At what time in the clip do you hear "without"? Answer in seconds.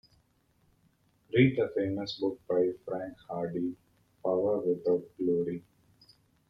4.61-5.03